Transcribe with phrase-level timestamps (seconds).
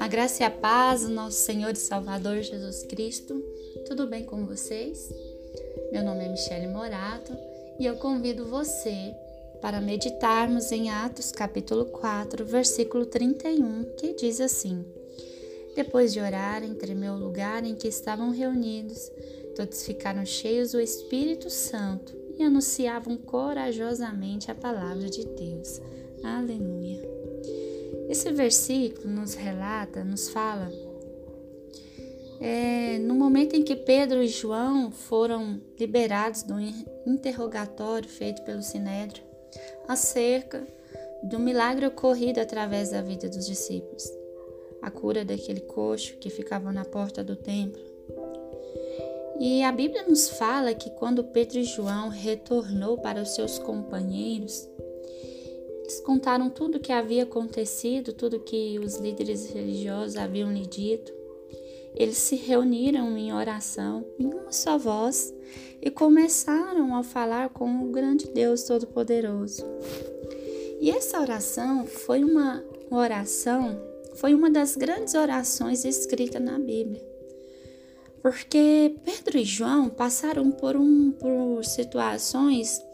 [0.00, 3.34] A graça e a paz do nosso Senhor e Salvador Jesus Cristo.
[3.86, 5.12] Tudo bem com vocês?
[5.92, 7.36] Meu nome é Michele Morato
[7.78, 9.14] e eu convido você
[9.60, 14.82] para meditarmos em Atos capítulo 4, versículo 31, que diz assim:
[15.74, 19.12] Depois de orarem, tremeu o lugar em que estavam reunidos,
[19.54, 25.80] todos ficaram cheios do Espírito Santo e anunciavam corajosamente a palavra de Deus.
[26.22, 27.02] Aleluia.
[28.08, 30.70] Esse versículo nos relata, nos fala,
[32.40, 36.54] é, no momento em que Pedro e João foram liberados do
[37.06, 39.24] interrogatório feito pelo Sinédrio
[39.88, 40.66] acerca
[41.22, 44.04] do milagre ocorrido através da vida dos discípulos,
[44.82, 47.95] a cura daquele coxo que ficava na porta do templo
[49.38, 54.66] e a Bíblia nos fala que quando Pedro e João retornou para os seus companheiros,
[55.82, 61.12] eles contaram tudo o que havia acontecido, tudo que os líderes religiosos haviam lhe dito.
[61.94, 65.34] Eles se reuniram em oração, em uma só voz,
[65.82, 69.64] e começaram a falar com o grande Deus Todo-Poderoso.
[70.80, 73.80] E essa oração foi uma oração,
[74.14, 77.15] foi uma das grandes orações escritas na Bíblia
[78.26, 82.84] porque Pedro e João passaram por, um, por situações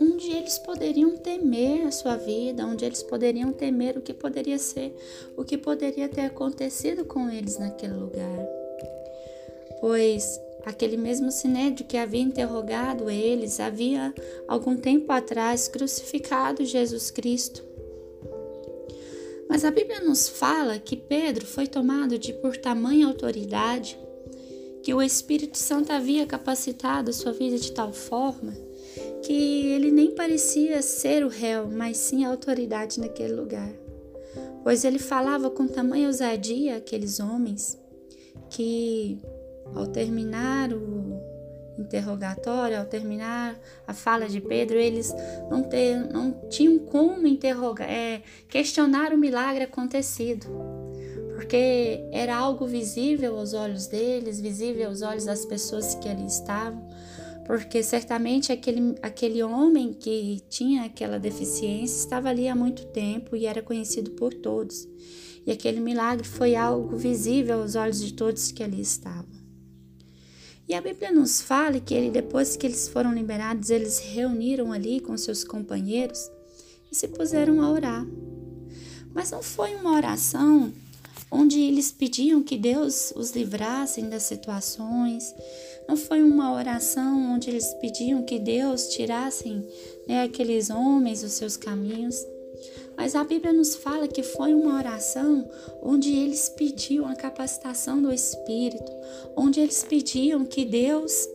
[0.00, 4.92] onde eles poderiam temer a sua vida, onde eles poderiam temer o que poderia ser,
[5.36, 8.44] o que poderia ter acontecido com eles naquele lugar.
[9.80, 14.12] Pois aquele mesmo sinédrio que havia interrogado eles havia
[14.48, 17.62] algum tempo atrás crucificado Jesus Cristo.
[19.48, 23.96] Mas a Bíblia nos fala que Pedro foi tomado de por tamanha autoridade
[24.86, 28.52] que o Espírito Santo havia capacitado a sua vida de tal forma
[29.20, 33.68] que ele nem parecia ser o réu, mas sim a autoridade naquele lugar.
[34.62, 37.76] Pois ele falava com tamanha ousadia aqueles homens
[38.48, 39.20] que,
[39.74, 41.20] ao terminar o
[41.76, 43.58] interrogatório, ao terminar
[43.88, 45.12] a fala de Pedro, eles
[45.50, 50.46] não, ter, não tinham como interrogar, é, questionar o milagre acontecido
[51.36, 56.82] porque era algo visível aos olhos deles, visível aos olhos das pessoas que ali estavam,
[57.46, 63.44] porque certamente aquele, aquele homem que tinha aquela deficiência estava ali há muito tempo e
[63.44, 64.88] era conhecido por todos.
[65.46, 69.36] E aquele milagre foi algo visível aos olhos de todos que ali estavam.
[70.66, 75.00] E a Bíblia nos fala que ele, depois que eles foram liberados, eles reuniram ali
[75.00, 76.30] com seus companheiros
[76.90, 78.06] e se puseram a orar.
[79.14, 80.72] Mas não foi uma oração
[81.30, 85.34] onde eles pediam que Deus os livrasse das situações.
[85.88, 89.62] Não foi uma oração onde eles pediam que Deus tirasse
[90.06, 92.16] né, aqueles homens dos seus caminhos.
[92.96, 95.48] Mas a Bíblia nos fala que foi uma oração
[95.82, 98.90] onde eles pediam a capacitação do Espírito,
[99.36, 101.28] onde eles pediam que Deus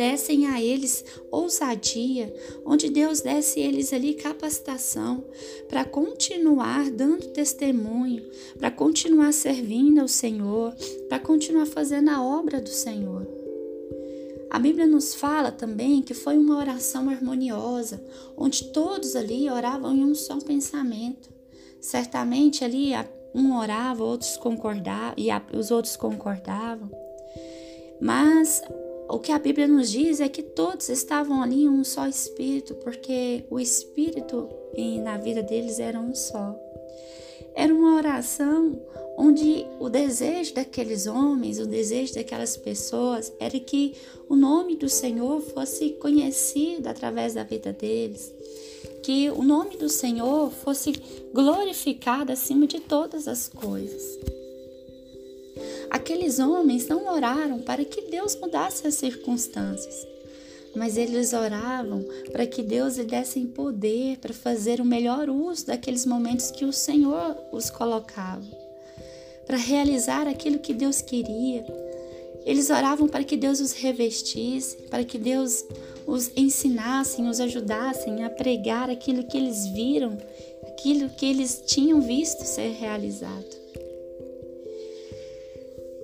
[0.00, 2.34] dessem a eles ousadia,
[2.64, 5.22] onde Deus desse a eles ali capacitação
[5.68, 8.24] para continuar dando testemunho,
[8.58, 10.74] para continuar servindo ao Senhor,
[11.06, 13.28] para continuar fazendo a obra do Senhor.
[14.48, 18.02] A Bíblia nos fala também que foi uma oração harmoniosa,
[18.38, 21.28] onde todos ali oravam em um só pensamento.
[21.78, 22.92] Certamente ali
[23.34, 26.90] um orava, outros concordavam e os outros concordavam.
[28.00, 28.62] Mas
[29.10, 32.74] o que a Bíblia nos diz é que todos estavam ali em um só espírito,
[32.76, 34.48] porque o espírito
[35.02, 36.56] na vida deles era um só.
[37.54, 38.80] Era uma oração
[39.18, 43.94] onde o desejo daqueles homens, o desejo daquelas pessoas era que
[44.28, 48.32] o nome do Senhor fosse conhecido através da vida deles,
[49.02, 50.92] que o nome do Senhor fosse
[51.34, 54.39] glorificado acima de todas as coisas.
[55.90, 60.06] Aqueles homens não oraram para que Deus mudasse as circunstâncias,
[60.74, 66.06] mas eles oravam para que Deus lhe desse poder para fazer o melhor uso daqueles
[66.06, 68.46] momentos que o Senhor os colocava,
[69.44, 71.66] para realizar aquilo que Deus queria.
[72.46, 75.64] Eles oravam para que Deus os revestisse, para que Deus
[76.06, 80.16] os ensinasse, os ajudasse a pregar aquilo que eles viram,
[80.68, 83.59] aquilo que eles tinham visto ser realizado.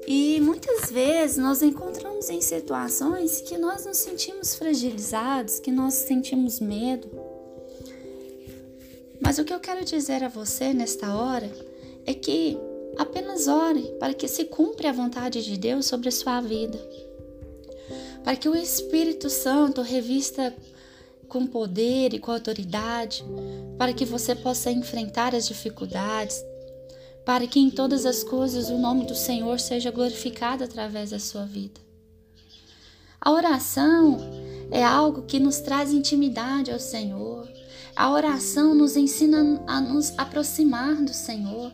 [0.06, 6.60] E muitas vezes nós encontramos em situações que nós nos sentimos fragilizados, que nós sentimos
[6.60, 7.10] medo.
[9.20, 11.50] Mas o que eu quero dizer a você nesta hora
[12.06, 12.56] é que
[12.96, 16.78] apenas ore para que se cumpra a vontade de Deus sobre a sua vida.
[18.22, 20.54] Para que o Espírito Santo revista
[21.28, 23.24] com poder e com autoridade,
[23.76, 26.40] para que você possa enfrentar as dificuldades,
[27.26, 31.44] para que em todas as coisas o nome do Senhor seja glorificado através da sua
[31.44, 31.80] vida.
[33.20, 34.18] A oração
[34.70, 37.48] é algo que nos traz intimidade ao Senhor.
[37.96, 41.72] A oração nos ensina a nos aproximar do Senhor.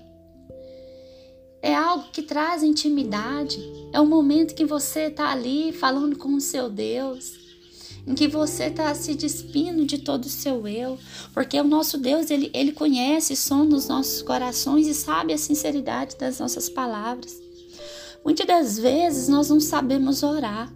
[1.61, 3.61] É algo que traz intimidade.
[3.93, 7.42] É o momento que você está ali falando com o seu Deus
[8.07, 10.99] em que você está se despindo de todo o seu eu,
[11.33, 15.39] porque o nosso Deus, ele, ele conhece o som dos nossos corações e sabe a
[15.39, 17.41] sinceridade das nossas palavras.
[18.25, 20.73] Muitas das vezes nós não sabemos orar,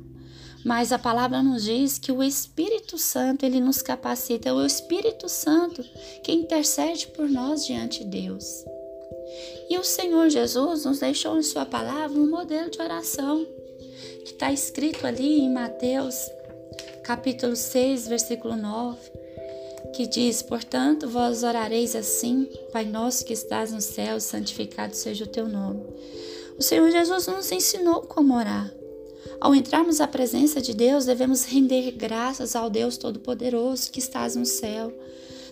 [0.64, 5.28] mas a palavra nos diz que o Espírito Santo, ele nos capacita, é o Espírito
[5.28, 5.84] Santo
[6.24, 8.64] que intercede por nós diante de Deus.
[9.68, 13.46] E o Senhor Jesus nos deixou em Sua palavra um modelo de oração,
[14.24, 16.16] que está escrito ali em Mateus
[17.06, 18.98] capítulo 6, versículo 9,
[19.94, 25.28] que diz: Portanto, vós orareis assim, Pai nosso que estás no céu, santificado seja o
[25.28, 25.84] teu nome.
[26.58, 28.74] O Senhor Jesus nos ensinou como orar.
[29.40, 34.44] Ao entrarmos à presença de Deus, devemos render graças ao Deus Todo-Poderoso que estás no
[34.44, 34.92] céu.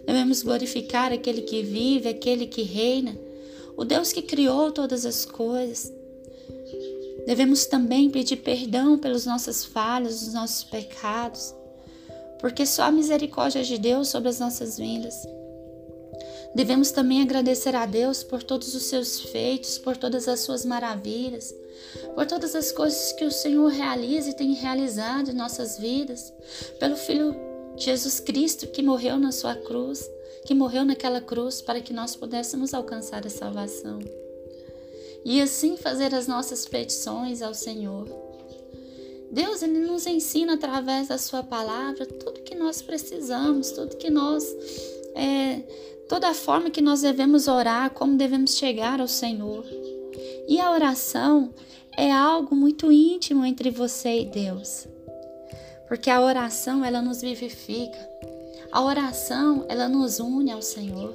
[0.05, 3.17] Devemos glorificar aquele que vive, aquele que reina,
[3.77, 5.93] o Deus que criou todas as coisas.
[7.27, 11.55] Devemos também pedir perdão pelas nossas falhas, os nossos pecados,
[12.39, 15.15] porque só a misericórdia de Deus sobre as nossas vidas.
[16.55, 21.53] Devemos também agradecer a Deus por todos os seus feitos, por todas as suas maravilhas,
[22.15, 26.33] por todas as coisas que o Senhor realiza e tem realizado em nossas vidas,
[26.79, 27.35] pelo Filho
[27.77, 30.09] Jesus Cristo que morreu na sua cruz,
[30.45, 33.99] que morreu naquela cruz para que nós pudéssemos alcançar a salvação
[35.25, 38.07] e assim fazer as nossas petições ao Senhor.
[39.31, 44.45] Deus ele nos ensina através da sua palavra tudo que nós precisamos, tudo que nós
[45.15, 45.63] é,
[46.09, 49.65] toda a forma que nós devemos orar, como devemos chegar ao Senhor.
[50.47, 51.53] E a oração
[51.97, 54.87] é algo muito íntimo entre você e Deus.
[55.89, 57.99] Porque a oração ela nos vivifica.
[58.71, 61.15] A oração ela nos une ao Senhor.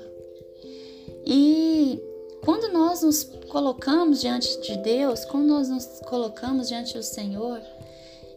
[1.25, 2.01] E
[2.43, 7.61] quando nós nos colocamos diante de Deus, quando nós nos colocamos diante do Senhor,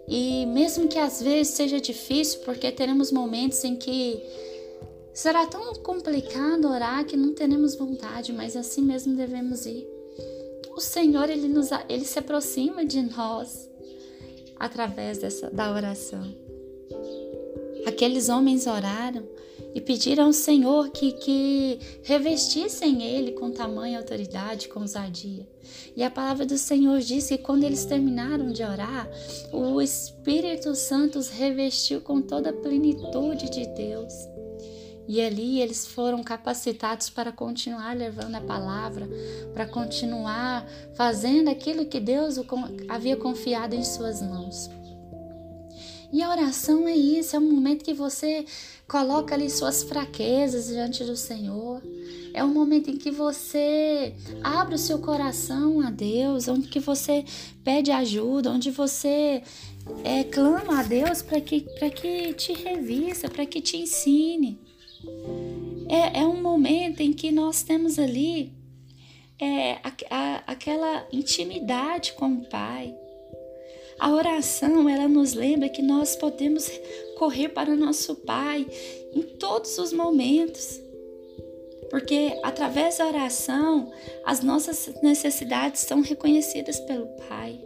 [0.08, 4.22] e mesmo que às vezes seja difícil, porque teremos momentos em que
[5.14, 9.87] será tão complicado orar que não teremos vontade, mas assim mesmo devemos ir.
[10.75, 13.70] O Senhor, ele, nos, ele se aproxima de nós
[14.58, 16.34] através dessa, da oração.
[17.87, 19.26] Aqueles homens oraram
[19.75, 25.49] e pediram ao Senhor que, que revestissem ele com tamanha autoridade, com ousadia.
[25.96, 29.08] E a palavra do Senhor diz que quando eles terminaram de orar,
[29.52, 34.12] o Espírito Santo os revestiu com toda a plenitude de Deus.
[35.08, 39.08] E ali eles foram capacitados para continuar levando a palavra,
[39.52, 42.37] para continuar fazendo aquilo que Deus
[42.88, 44.70] havia confiado em suas mãos.
[46.12, 48.44] E a oração é isso, é um momento que você
[48.87, 51.82] coloca ali suas fraquezas diante do Senhor.
[52.35, 57.25] É um momento em que você abre o seu coração a Deus, onde que você
[57.64, 59.43] pede ajuda, onde você
[60.05, 64.58] é, clama a Deus para que, que te revista, para que te ensine.
[65.88, 68.53] É, é um momento em que nós temos ali
[69.39, 72.94] é, a, a, aquela intimidade com o Pai.
[73.99, 76.70] A oração, ela nos lembra que nós podemos
[77.17, 78.67] correr para o nosso Pai
[79.15, 80.81] em todos os momentos.
[81.91, 83.93] Porque através da oração,
[84.25, 87.61] as nossas necessidades são reconhecidas pelo Pai.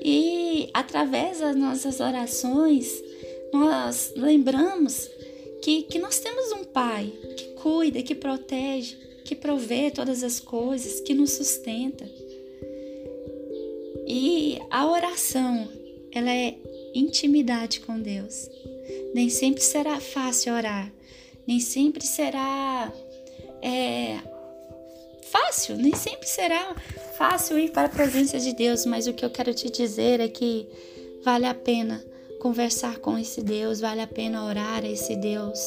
[0.00, 3.02] E através das nossas orações,
[3.52, 5.10] nós lembramos
[5.60, 11.00] que, que nós temos um Pai que cuida, que protege, que provê todas as coisas,
[11.00, 12.08] que nos sustenta.
[14.06, 15.68] E a oração,
[16.12, 16.56] ela é
[16.94, 18.48] intimidade com Deus.
[19.12, 20.92] Nem sempre será fácil orar,
[21.46, 22.92] nem sempre será
[23.60, 24.18] é,
[25.30, 26.74] fácil, nem sempre será
[27.18, 30.28] fácil ir para a presença de Deus, mas o que eu quero te dizer é
[30.28, 30.68] que
[31.24, 32.04] vale a pena
[32.40, 35.58] conversar com esse Deus, vale a pena orar a esse Deus,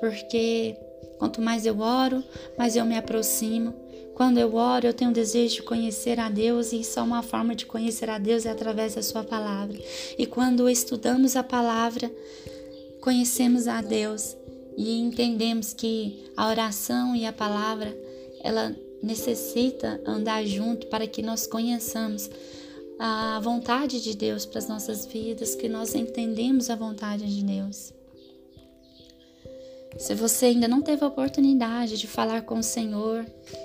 [0.00, 0.76] porque
[1.18, 2.22] quanto mais eu oro,
[2.58, 3.74] mais eu me aproximo,
[4.14, 7.66] quando eu oro, eu tenho desejo de conhecer a Deus e só uma forma de
[7.66, 9.76] conhecer a Deus é através da Sua palavra.
[10.16, 12.10] E quando estudamos a palavra,
[13.00, 14.36] conhecemos a Deus
[14.76, 17.96] e entendemos que a oração e a palavra
[18.40, 22.30] ela necessita andar junto para que nós conheçamos
[22.98, 27.93] a vontade de Deus para as nossas vidas, que nós entendemos a vontade de Deus.
[29.96, 33.24] Se você ainda não teve a oportunidade de falar com o Senhor,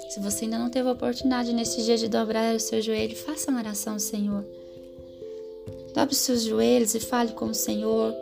[0.09, 3.49] se você ainda não teve a oportunidade nesse dia de dobrar o seu joelho, faça
[3.49, 4.45] uma oração ao Senhor.
[5.93, 8.13] Dobre os seus joelhos e fale com o Senhor.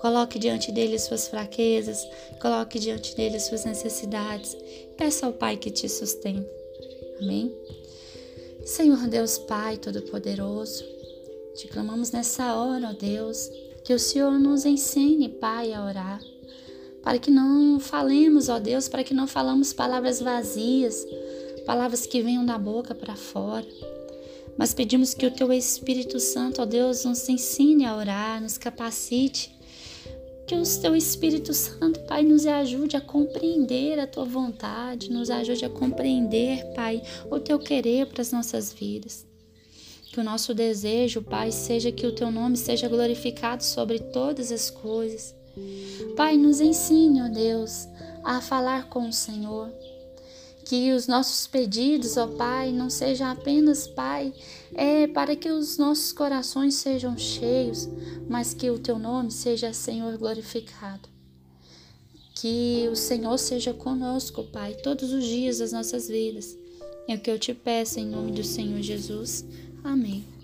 [0.00, 2.06] Coloque diante dele suas fraquezas,
[2.40, 4.56] coloque diante dele suas necessidades.
[4.96, 6.46] Peça ao Pai que te sustente.
[7.20, 7.52] Amém?
[8.64, 10.84] Senhor Deus Pai Todo-Poderoso,
[11.54, 13.50] te clamamos nessa hora, ó Deus,
[13.82, 16.35] que o Senhor nos ensine, Pai, a orar
[17.06, 21.06] para que não falemos, ó Deus, para que não falamos palavras vazias,
[21.64, 23.64] palavras que venham da boca para fora.
[24.58, 29.56] Mas pedimos que o Teu Espírito Santo, ó Deus, nos ensine a orar, nos capacite.
[30.48, 35.64] Que o Teu Espírito Santo, Pai, nos ajude a compreender a Tua vontade, nos ajude
[35.64, 39.24] a compreender, Pai, o Teu querer para as nossas vidas.
[40.10, 44.70] Que o nosso desejo, Pai, seja que o Teu nome seja glorificado sobre todas as
[44.70, 45.35] coisas
[46.16, 47.88] Pai, nos ensine, ó Deus,
[48.22, 49.72] a falar com o Senhor.
[50.64, 54.34] Que os nossos pedidos, ó Pai, não sejam apenas, Pai,
[54.74, 57.88] é para que os nossos corações sejam cheios,
[58.28, 61.08] mas que o Teu nome seja, Senhor, glorificado.
[62.34, 66.56] Que o Senhor seja conosco, Pai, todos os dias das nossas vidas.
[67.08, 69.44] É o que eu te peço em nome do Senhor Jesus.
[69.84, 70.35] Amém.